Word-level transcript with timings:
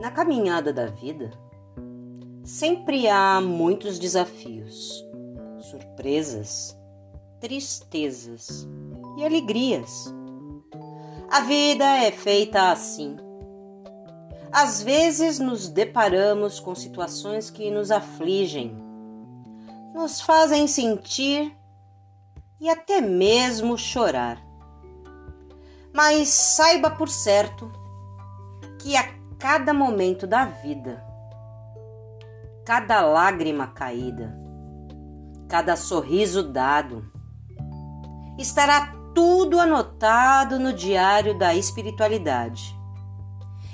Na 0.00 0.10
caminhada 0.10 0.72
da 0.72 0.86
vida, 0.86 1.30
sempre 2.44 3.08
há 3.08 3.40
muitos 3.40 3.98
desafios, 3.98 5.04
surpresas, 5.60 6.78
tristezas 7.40 8.66
e 9.18 9.24
alegrias. 9.24 10.14
A 11.30 11.40
vida 11.40 11.84
é 11.84 12.10
feita 12.10 12.70
assim. 12.70 13.16
Às 14.50 14.82
vezes 14.82 15.38
nos 15.38 15.68
deparamos 15.68 16.58
com 16.58 16.74
situações 16.74 17.50
que 17.50 17.70
nos 17.70 17.90
afligem, 17.90 18.74
nos 19.94 20.20
fazem 20.20 20.66
sentir 20.66 21.57
e 22.60 22.68
até 22.68 23.00
mesmo 23.00 23.76
chorar. 23.78 24.42
Mas 25.92 26.28
saiba 26.28 26.90
por 26.90 27.08
certo 27.08 27.70
que 28.78 28.96
a 28.96 29.08
cada 29.38 29.72
momento 29.72 30.26
da 30.26 30.44
vida, 30.44 31.02
cada 32.64 33.00
lágrima 33.00 33.68
caída, 33.68 34.36
cada 35.48 35.76
sorriso 35.76 36.42
dado, 36.42 37.10
estará 38.38 38.92
tudo 39.14 39.58
anotado 39.60 40.58
no 40.58 40.72
diário 40.72 41.36
da 41.38 41.54
espiritualidade. 41.54 42.76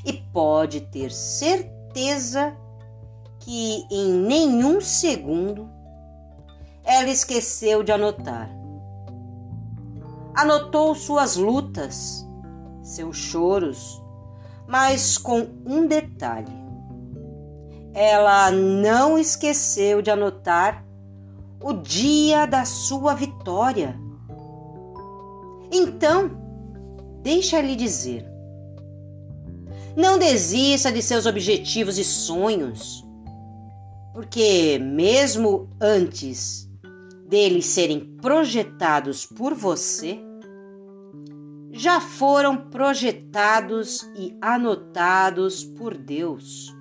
E 0.04 0.12
pode 0.12 0.82
ter 0.82 1.10
certeza 1.10 2.56
que 3.40 3.86
em 3.90 4.12
nenhum 4.12 4.80
segundo 4.80 5.68
ela 6.84 7.08
esqueceu 7.08 7.82
de 7.82 7.90
anotar. 7.90 8.63
Anotou 10.34 10.94
suas 10.94 11.36
lutas, 11.36 12.26
seus 12.82 13.16
choros, 13.16 14.02
mas 14.66 15.16
com 15.16 15.46
um 15.64 15.86
detalhe. 15.86 16.52
Ela 17.92 18.50
não 18.50 19.16
esqueceu 19.16 20.02
de 20.02 20.10
anotar 20.10 20.84
o 21.62 21.72
dia 21.72 22.46
da 22.46 22.64
sua 22.64 23.14
vitória. 23.14 23.96
Então, 25.70 26.30
deixa-lhe 27.22 27.76
dizer: 27.76 28.28
não 29.96 30.18
desista 30.18 30.90
de 30.90 31.00
seus 31.00 31.26
objetivos 31.26 31.96
e 31.96 32.04
sonhos, 32.04 33.06
porque, 34.12 34.80
mesmo 34.80 35.68
antes 35.80 36.68
deles 37.26 37.66
serem 37.66 38.16
projetados 38.20 39.26
por 39.26 39.54
você, 39.54 40.18
já 41.72 42.00
foram 42.00 42.56
projetados 42.56 44.02
e 44.16 44.36
anotados 44.40 45.64
por 45.64 45.96
Deus. 45.96 46.72